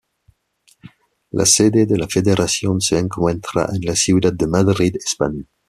[1.29, 5.45] La sede de la federación se encuentra en la ciudad de Madrid, España.